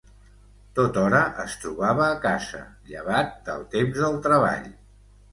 Tothora 0.77 1.17
es 1.43 1.57
trobava 1.65 2.07
a 2.13 2.15
casa, 2.23 2.61
llevat 2.93 3.29
del 3.51 3.61
temps 3.75 3.99
del 4.05 4.17
treball. 4.25 4.65